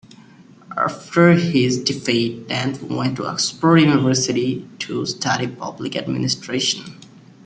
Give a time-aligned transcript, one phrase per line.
[0.75, 6.97] After his defeat, Dent went to Oxford University to study public administration.